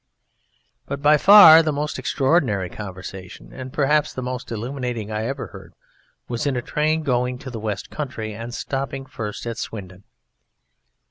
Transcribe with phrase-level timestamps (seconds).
[0.87, 5.75] But by far the most extraordinary conversation and perhaps the most illuminating I ever heard,
[6.27, 10.03] was in a train going to the West Country and stopping first at Swindon.